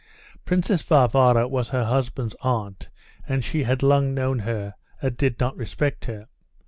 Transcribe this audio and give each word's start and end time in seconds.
Princess 0.45 0.81
Varvara 0.81 1.47
was 1.47 1.69
her 1.69 1.85
husband's 1.85 2.35
aunt, 2.41 2.89
and 3.27 3.43
she 3.43 3.61
had 3.65 3.83
long 3.83 4.15
known 4.15 4.39
her, 4.39 4.73
and 4.99 5.15
did 5.15 5.39
not 5.39 5.55
respect 5.55 6.05
her. 6.05 6.27